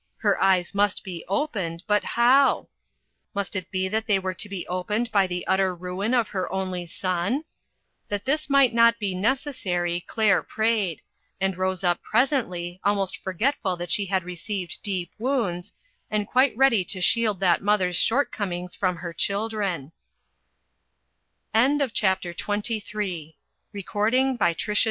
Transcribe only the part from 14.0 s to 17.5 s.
had received deep wounds, and quite ready to shield